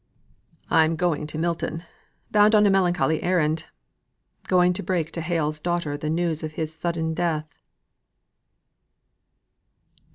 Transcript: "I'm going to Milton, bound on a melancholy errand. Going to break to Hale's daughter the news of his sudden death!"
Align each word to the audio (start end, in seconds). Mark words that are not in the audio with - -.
"I'm 0.71 0.95
going 0.95 1.27
to 1.27 1.37
Milton, 1.37 1.83
bound 2.31 2.55
on 2.55 2.65
a 2.65 2.71
melancholy 2.71 3.21
errand. 3.21 3.67
Going 4.47 4.73
to 4.73 4.81
break 4.81 5.11
to 5.11 5.21
Hale's 5.21 5.59
daughter 5.59 5.95
the 5.95 6.09
news 6.09 6.41
of 6.41 6.53
his 6.53 6.73
sudden 6.73 7.13
death!" 7.13 7.59